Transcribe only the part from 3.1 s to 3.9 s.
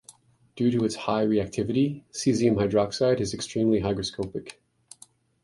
is extremely